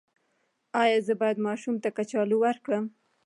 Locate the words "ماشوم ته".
1.47-1.89